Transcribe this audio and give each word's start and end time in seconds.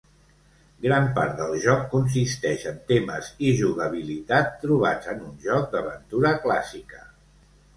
Gran 0.85 1.03
part 1.17 1.35
del 1.41 1.51
joc 1.65 1.83
consisteix 1.91 2.65
en 2.71 2.79
temes 2.93 3.29
i 3.49 3.53
jugabilitat 3.61 4.49
trobats 4.65 5.13
en 5.15 5.23
un 5.29 5.37
joc 5.45 5.69
d'aventura 5.77 6.37
clàssica. 6.49 7.07